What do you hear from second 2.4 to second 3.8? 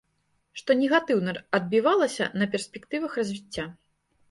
на перспектывах развіцця.